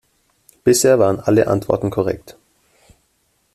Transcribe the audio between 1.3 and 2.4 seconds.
Antworten korrekt.